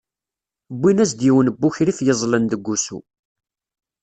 Wwin-as-d 0.79 1.19
yiwen 1.25 1.47
n 1.51 1.55
wukrif 1.61 1.99
yeẓẓlen 2.05 2.43
deg 2.51 2.61
wusu. 2.67 2.99